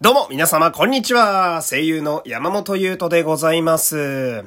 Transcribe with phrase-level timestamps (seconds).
[0.00, 1.60] どうも、皆様、こんにちは。
[1.60, 4.44] 声優の山本優斗でございます。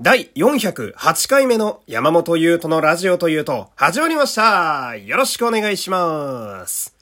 [0.00, 4.96] 第408回目の山本優斗のラジオというと、始まりました。
[4.96, 6.96] よろしくお願いします。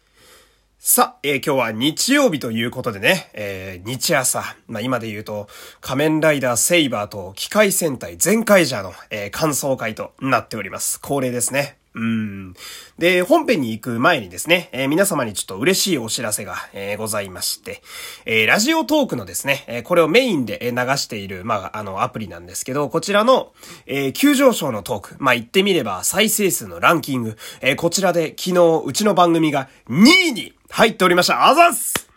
[0.81, 5.47] さあ、えー、今日は日曜日ということでね、えー、日朝、まあ、今で言うと、
[5.81, 11.01] 仮面ライダーセイバーと機械戦隊全開ジャーの、えー、感想会となっております。
[11.01, 11.79] 恒例ですね。
[11.95, 12.55] うん。
[12.99, 17.83] で、本編に行く前にですね、えー、皆様にちょっと嬉しいお知らせが、えー、ございまして、
[18.27, 23.53] えー、ラジオトークのですね、えこれをメインで流している、まあ、あの、アプリなんですけど、こちらの、
[23.87, 31.47] え急上昇のトーク、まあ、言ってみれば再生数のランキング、えこちらで昨日、うちの番組が2位に入っておりました。
[31.47, 32.14] あざっす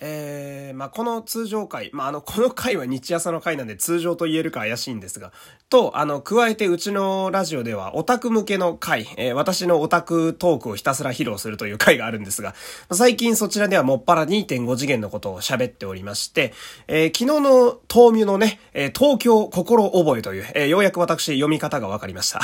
[0.00, 5.32] えー、まあ、この通常回、まあ、あの、この回は日朝の回なんで通常と言えるか怪しいんですが、
[5.68, 12.54] と、あの、加えてうちのラジオではオタク向けの回、えー、私のオタクトークをひたすら披露するという回があるんですが、
[12.92, 16.52] 最近そちらではもっぱら2.5次元のことを喋っておりまして、
[16.88, 22.40] えー、昨日の豆乳のね、え東京心覚えという、えようやく私読み方がわかりました。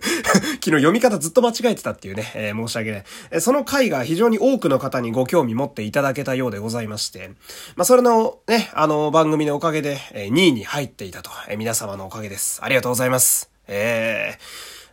[0.62, 3.40] 昨日読み方ずっと間違えてたっていうね、えー、申し訳ない。
[3.40, 7.30] その回が非常に多くの方にご興味持っていただけたようでございまして、
[7.76, 12.60] まあ、それのね、あの、番組のおかげで、え2位に入っていたと、え皆様のおかげです。
[12.62, 13.50] ありがとうございます。
[13.66, 14.38] え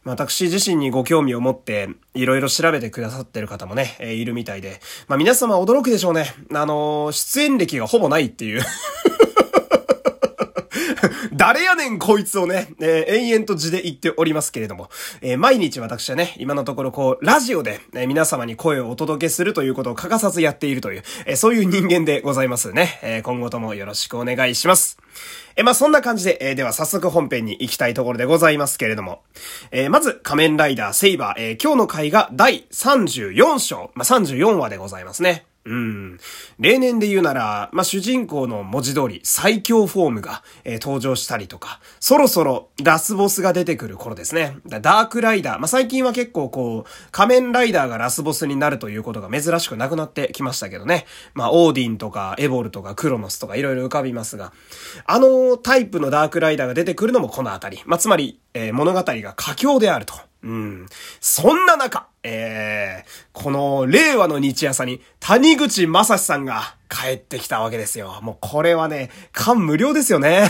[0.05, 6.33] ー、私自身にご興味を持って、いろいろ調べてくださってる方もね、えー、いるみたいで、まあ皆様驚くでしょうね。
[6.53, 8.61] あのー、出演歴がほぼないっていう
[11.33, 14.89] 誰やねんこいつをね、えー、延々と字で言っておりますけれども、
[15.21, 22.99] えー、毎日私はね、今のところこう、ラジオで、えー、皆様に声をお届けするということを欠かさずやっているという、えそういう人間でございますね。
[23.01, 24.97] え今後ともよろしくお願いします。
[25.55, 29.23] えまあ、そんな感じで、えー、では早速本編に行きたいところでございますけれども、
[29.71, 35.46] えー、まず、仮面ライダーセイバー、えー、今日の回が第34章、まあ、34話でございますね。
[35.67, 36.17] うん。
[36.59, 44.57] 例年で言うなら、まあ、主人公の文字通り最強フォームが、えー、登場したりとか、そろそろラスボスが出てくる頃ですね。
[44.65, 45.59] ダークライダー。
[45.59, 51.05] まあ、最近は結構こう、仮面ライダーがラスボスになるということが珍しくなくなってきましたけどね。
[51.33, 54.53] まあ、オーディンとかエボルとかクロノスとか色々浮かびますが、
[55.05, 57.81] あのタイプのダークライダーが出てくるのもこのあたり。
[57.85, 60.26] まあ、つまり、えー、物語が佳境であると。
[60.43, 60.85] うん。
[61.19, 68.19] そんな中、えー、この令和の日朝に谷口正史さんが帰ってきたわけですよ。
[68.21, 70.49] もうこれはね、感無量ですよね。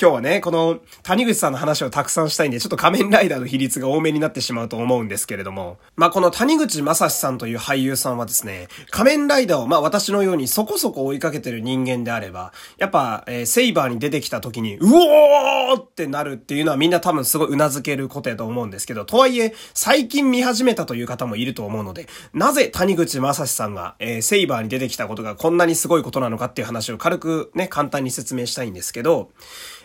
[0.00, 29.28] 今日はね、この谷口さんの話をたくさんしたいんで、ちょっと仮面ライダーの比率が多めになってしまうと思うんですけれども、まあ、この谷口正史さんという俳優さんはですね、仮面ライダーをまあ、私のようにそこそこ追いかけてる人間であれば、やっぱ、えー、セイバーに出てきた時に、うおーってなるっていうのはみんな多分すごい頷けることやと思うんですけど、とはいえ、最近見始めたという方もいると思うので、なぜ谷口賢志さんが、えー、セイバーに出てきたことがこんなにすごいことなのかっていう話を軽くね、簡単に説明したいんですけど、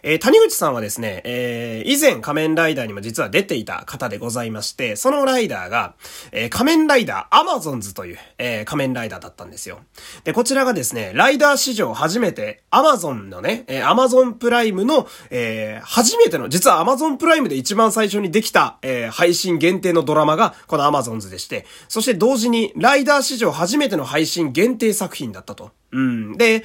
[0.07, 5.95] えー、谷口さんはですね、えー、以前仮面ライダーにも実は出ていた方でございまして、そのライダーが、
[6.31, 9.79] えー、仮面ライダーアマゾンズという、えー、仮面ライダーだったんですよ。
[10.23, 25.71] で、こちらがですね、ライダー史上初めて、アマゾンのね、えー、アマゾンプライムの、えー、初めての、実はアマゾンプライムで一番最初にできた、えー、配信限定のドラマが、このアマゾンズでして、そして同時に、ライダー史上初めての配信限定作品だったと。
[25.91, 26.37] うん。
[26.37, 26.63] で、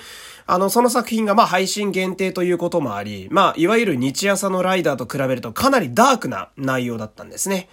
[0.53, 7.69] あの、その作品がまあ配信限定ということもあり、まあ、いわゆる日朝のライダーと比べるとかなりダークな内容だったんですね。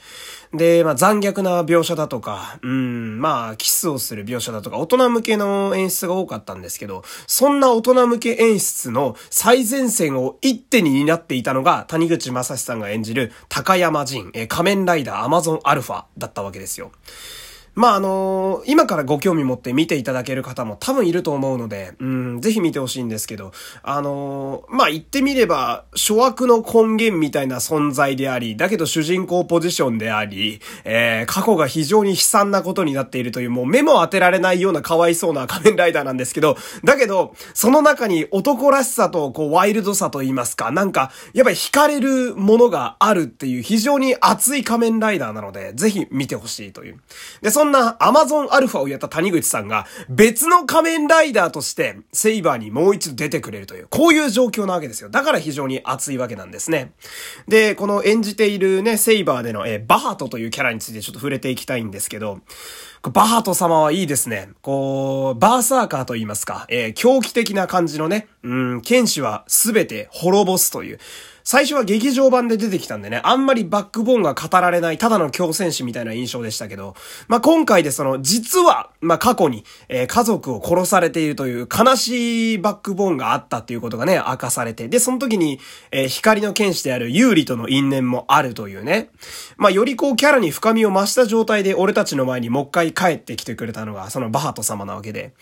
[0.53, 16.91] で、まあ残虐な描写だとか、うん、まあキスをする描写だとか、大人向けの演出が多かったんですけど、そんな大人向け演出の最前線を一手に担っていたのが、谷口正史さんが演じる高山人、え仮面ライダーアマゾンアルファだったわけですよ。
[17.77, 23.51] まあ、あのー、今からご興味持って見ていただける方も多分いると思うので、うん、ぜひ見てほしいんですけど、
[23.83, 46.99] あのー、まあ、言ってみれば、諸悪の根源みたいな存在であり、だけど主人公ポジションであり、えー、過去が非常に悲惨なことになっているという、もう目も当てられないようなかわいそうな仮面ライダーなんですけど、だけど、その中に男らしさと、こう、ワイルドさと言いますか、なんか、やっぱり惹かれるものがあるっていう非常に熱い仮面ライダーなので、ぜひ見てほしいという。
[47.43, 55.09] で、そんなアマゾンアルファをやった谷口さんが別の仮面ライダーとしてセイバーにもう一度出てくれるという、こういう状況なわけですよ。
[55.09, 56.93] だから非常に熱いわけなんですね。
[57.47, 62.39] で、この演じているね、セイバーでの、え、バハトというキャラについてちょっと触れていきたいんですけど、
[63.11, 64.49] バハト様はいいですね。
[64.61, 70.99] こう、バーサーカーと言いますか、えー、狂気的な感じのね、うん、剣士はすべて滅ぼすという、
[71.49, 76.93] 最初は劇場版で出てきたんでね、あんまりバックボーンが語られない、ただの強戦士みたいな印象でしたけど、
[77.29, 85.61] まあ、今回でその、実は、まあ、過去に、えー、家族を殺されているという悲しいバックボーンがあったっていうことがね、明かされて、で、その時に、
[85.91, 89.09] えー、光の剣士である有利との因縁もあるというね、
[89.55, 95.33] まあ、よりこうキャラに深みを増した状態で俺たちの前にもう一回帰ってきてくれたのが、そのバハト様なわけで、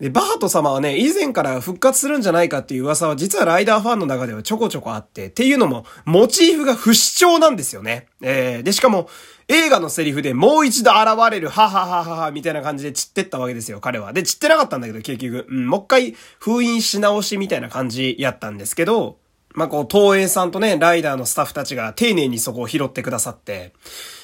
[0.00, 8.06] で、バート様はね、以前から復活するんじゃないかっていう噂は実はライダーファンの中ではちょこちょこあって、っていうのも、モチーフが不死鳥なんですよね。
[8.20, 9.08] えー、で、しかも、
[9.48, 14.12] 映画のセリフでもう一度現れる、ははははは、みたいな感じで散ってったわけですよ、彼は。
[14.12, 15.46] で、散ってなかったんだけど、結局。
[15.48, 19.16] うん、もう一回封印し直しみたいな感じやったんですけど、
[19.54, 23.72] まあ、こう、東映さんとね、ライダーのスタッフたちが丁寧にそこを拾ってくださって、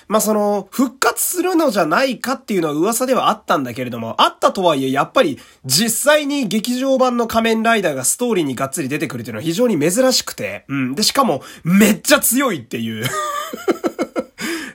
[0.09, 10.95] まあ、その、復活するのじゃないかっていうのは噂ではあったんだけれども、あったとはいえ、やっぱり、実際に劇場版の仮面ライダーがストーリーにがっつり出てくるっていうのは非常に珍しくて、うん。
[10.95, 13.05] で、しかも、めっちゃ強いっていう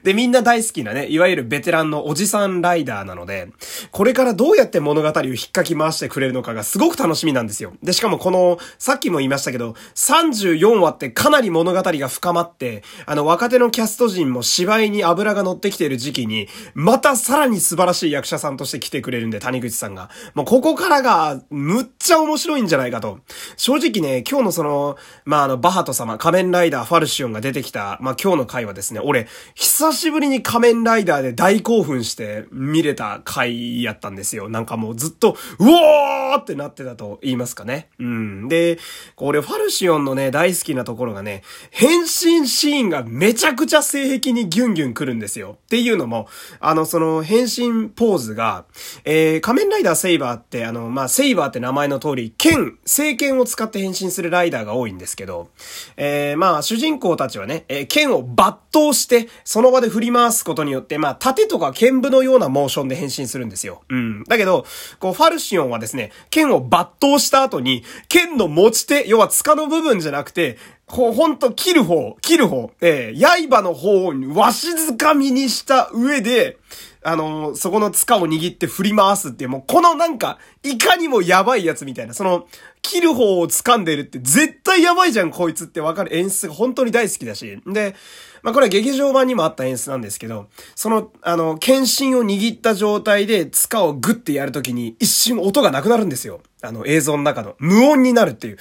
[0.10, 3.50] で、みんな大好きなね、いわゆるベテランのおじさんライダーなので、
[3.92, 7.74] これからどうやって物語を引っかき回してくれるのかがすごく楽しみなんですよ。
[7.84, 20.10] で、しかもこの、さっきも言いましたけど、34話ってかなり物語が深まって、あの、若手のキャスト陣も芝居に油が乗ってきている時期に、またさらに素晴らしい役者さんとして来てくれるんで、谷口さんが。
[20.34, 23.20] もうここからが、むっちゃ面白いんじゃないかと。
[23.58, 34.50] 正直ね、今日のその、まあ、あの、バハト様、仮面ライダーファルシオンが出てきた、まあ、今日の回はですね、俺、久しぶりに仮面ライダーで大興奮して見れた回やったんですよ。
[34.50, 37.90] なんかもうずっと、うおーってなってたと言いますかね。
[38.00, 38.48] うん。
[38.48, 38.80] で、
[39.16, 45.57] これファルシオンのね、大好きなところがね、変身シーンがめちゃくちゃ性癖にギュンギュン来るんですよ。
[45.66, 46.28] っていうのも、
[46.60, 48.66] あの、その変身ポーズが、
[49.04, 55.50] えー、仮面ライダーセイバーって、あの、まあ、セイバーって名前の通り、剣、聖剣を使って変身するライダーが多いんですけど、
[55.98, 58.36] えー、まあ、主人公たちはね、えー、剣を抜
[58.72, 63.84] 刀して、その場で振り回すことによって、まあ、盾とか剣舞のようなモーションで変身するんですよ。
[63.90, 64.24] うん。
[64.26, 64.66] だけど、
[65.00, 76.58] こう、ファルシオンはですね、剣を抜刀した後に、剣の持ち手、要は塚の部分じゃなくて、こう、ほんと、切る方、切る方、えー、刃の方をわしづかみにした上で、
[77.01, 82.48] あの、そこの塚を握って振り回すっていう、もうこのなんか、いかにもやばいやつみたいな、その、
[82.81, 87.62] 切る方を掴んでるって絶対やばいじゃん、こいつってわかる演出が本当に大好きだし。
[87.66, 87.96] で、
[88.42, 96.42] まあこれは劇場版にもあった演出なんですけど、その、あの、剣心を握った状態で塚をグッてやるときに一瞬音がなくなるんですよ。
[96.62, 97.56] あの映像の中の。
[97.60, 98.57] 無音になるっていう。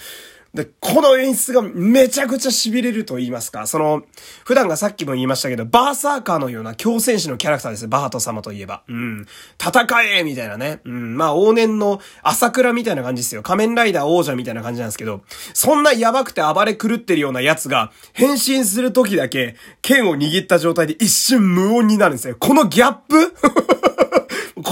[0.54, 4.02] で、この演出がめちゃくちゃ痺れると言いますか、その、
[4.44, 7.86] 普段がさっきも言いましたけど、バーサーカーのような強戦士のキャラクターです。
[7.86, 8.82] バート様といえば。
[8.88, 9.26] うん。
[9.62, 10.80] 戦えみたいなね。
[10.84, 11.16] うん。
[11.18, 13.42] まあ、往年の朝倉みたいな感じですよ。
[13.42, 15.20] 仮面ライダー王者みたいな感じなんですけど、
[15.52, 22.36] そんなやばくて暴れ狂ってるようなやつが、変身する時だけ、剣を握った状態で一瞬無音になるんですよ。
[22.38, 23.34] このギャップ？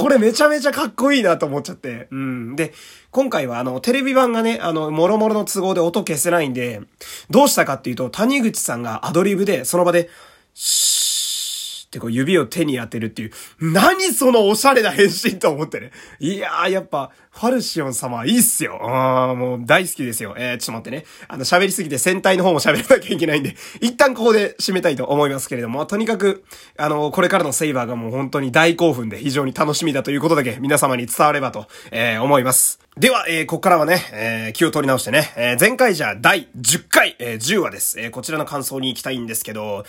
[0.06, 2.06] これめちゃめちゃかっこいいなと思っちゃって。
[2.12, 2.54] うん。
[2.54, 2.72] で、
[3.10, 6.80] 今回はあの、テレビ版がね、あの、もろもろの都合で音消せないんで、
[7.28, 10.08] どうしたかっていうと、谷口さんがアドリブで、その場で、
[10.54, 15.90] シーってこう指を手に当てるっていう、何そのおしゃれな変身と思ってね。
[16.20, 18.78] いやー、やっぱ、ファルシオン様いいっすよ。
[18.80, 20.34] あー、もう大好きですよ。
[20.38, 21.04] えー、ちょっと待ってね。
[21.28, 26.44] あの、喋りすぎて戦隊の方も喋らなきゃいけないんで、一旦ここで締めたいと思いますけれども、とにかく、
[26.78, 32.80] あの、これからのセイバーがもう本当に大興奮で非常に楽しみだということだけ皆様に伝わればと、えー、思います。
[32.96, 38.00] では、えー、ここからはね、えー、気を取り直してね、えー、前回じゃ第10回、えー、10話です。
[38.00, 39.84] えー、こちらの感想に行きたいんですけど、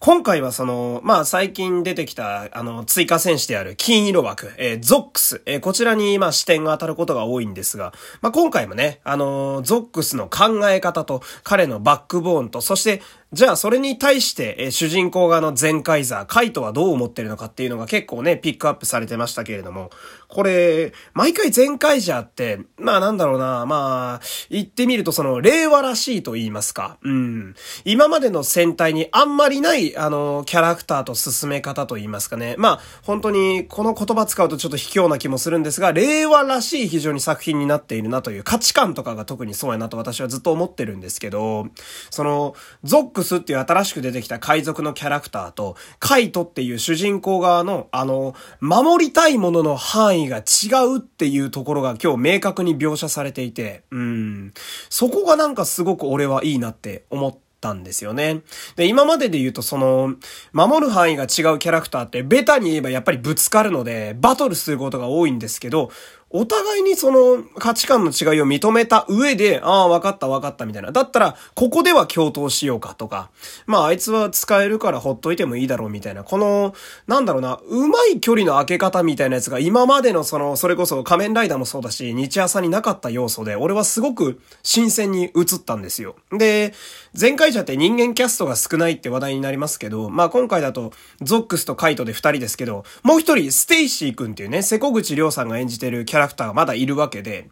[0.00, 19.90] 今回はその、まあ、最近出てきた、あの、追加戦士である金色枠、えー、ゾックス、えー、こちらに、まあ、視点が当たることが多いんですが、まあ、今回もね、あのゾックスの考え方と、彼のバックボーンと、そして、じゃあそれに対して、え主人公側の全カイザー、カイトはどう思ってるのかっていうのが結構ね、ピックアップされてましたけれども、
[20.26, 27.54] これ、毎回全カイザーって、まあなんだろうな、まあ、言ってみるとその、令和らしいと言いますか、うん。
[27.84, 32.56] 今までの戦隊にあんまりない、あの、キャラクターと進め方と言いますかね。
[32.58, 41.68] まあ、本当に、この言葉使うとちょっと卑怯な気もするんですが、令和らしい非常に作品になっているなという価値観とかが特にそうやなと私はずっと思ってるんですけど、
[42.10, 50.40] その、ゾッククスっていう新しく出てきた海賊のキャラクターと、カイトっていう主人公側の、あの、守りたいものの範囲が違
[50.86, 54.52] うっていうところが今日明確に描写されていて、うん。
[54.88, 58.40] そこがなんかすごく俺はいいなって思って、たんですよね。
[58.76, 60.14] で、今までで言うとその、
[60.52, 65.90] 守る範囲が違うキャラクターってベタに言えばやっぱりぶつかるので、バトルすることが多いんですけど、
[66.32, 70.92] お互いにその価値観の違いを認めた上で、ああ、わかったわかったみたいな。
[70.92, 73.30] だったら、ここでは共闘しようかとか、
[73.66, 76.22] まああいつは使えるからほっといてもいいだろうみたいな。
[76.22, 76.72] この、
[77.08, 86.14] なんだろうな、うまい距離の開け方みたいなやつが今までのその、それこそ仮面ライダーもそうだし、日朝になかった要素で、俺はすごく新鮮に映ったんですよ。
[86.30, 86.74] で、
[87.20, 97.48] ゼンカイジャーって人間キャストが少ないって話題になりますけど、まあ今回だと、ゾックスとカイトで二人ですけど、もう一人、ステイシー君っていうね、世古口凌さんが演じてるキャラクターがまだいるわけで、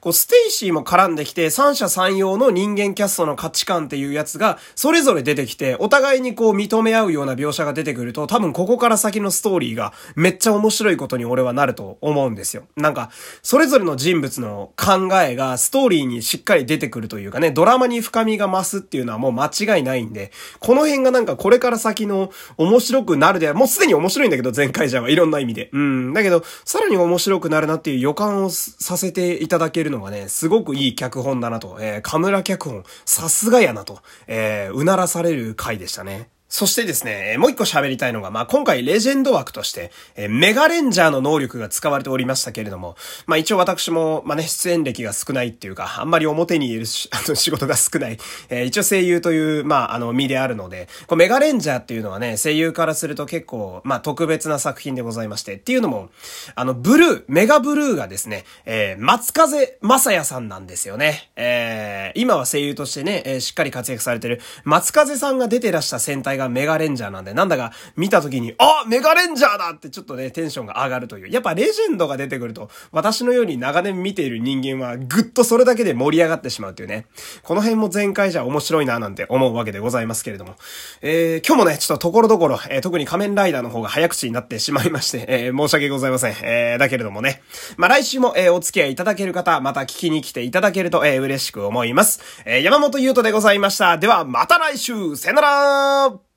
[0.00, 12.64] こう、ステイシーも絡んできて、三者三様の人間キャストの価値観っていうやつが、それぞれ出てきて、お互いにこう認め合うような描写が出てくると、多分ここから先のストーリーがめっちゃ面白いことに俺はなると思うんですよ。
[12.76, 13.10] なんか、
[13.42, 19.46] それぞれの人物の考えがストーリーにしっかり出てくるというかね、ドラマに深みが増すっていうのはもう間
[19.76, 25.70] 違いないんで、この辺がなんかこれから先の面白くなるで、もうすでに面白いんだけど、前回じゃはいろんな意味で。
[25.72, 26.12] うん。
[26.12, 36.28] だけど、さらに面白くなるなっていう予感をさせていただけるのがね、すごくいい脚本だなと、えー、カムラ脚本、さすがやなと、えー、うならされる回でしたね。
[36.50, 47.08] そしてですね、もう一個喋りたいのが、まあ、今回レジェンド枠として、えメガレンジャーの能力が使われておりましたけれども、まあ、一応私も、まあ、ね、出演歴が少ないっていうか、あんまり表にいる 仕
[47.52, 56.10] 事が少ない、えー、一応声優という、まあ、あの、身であるので、こメガレンジャーっていうのはね、声優からすると結構、まあ、特別な作品でございまして、っていうのも、
[56.56, 61.30] あの、ブルー、メガブルーがですね、えー、松風正也さんなんですよね。
[61.36, 71.28] えー、今は声優としてね、え、しっかり活躍されてる、松風さんが出てらした戦隊がメガレンジャーなんで、なんだか見た時に、あメガレンジャーだってちょっとね、テンションが上がるという。
[71.28, 77.06] やっぱレジェンドが出てくると、私のように長年見ている人間はぐっとそれだけで盛り上がってしまうというね。
[77.42, 80.56] この辺も前回じゃ面白いななんて思うわけでございますけれども。
[81.02, 86.34] えー、今日もね、ちょっとところどころ、えー、特に仮面ライダーの方が早口になってしまいまして、えー、申し訳ございません。
[86.42, 87.42] えー、だけれどもね。
[87.76, 92.20] まあ、来週も、えー、お付き合いいただける方、また聞きに来ていただけると、えー、嬉しく思います。
[92.44, 93.98] えー、山本優斗でございました。
[93.98, 96.29] では、また来週さよなら